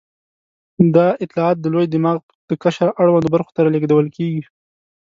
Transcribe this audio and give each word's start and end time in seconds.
دا 0.95 1.07
اطلاعات 1.23 1.57
د 1.59 1.65
لوی 1.73 1.85
دماغ 1.89 2.17
د 2.49 2.51
قشر 2.63 2.89
اړوندو 3.01 3.33
برخو 3.35 3.51
ته 3.55 3.61
لېږدول 3.73 4.07
کېږي. 4.17 4.43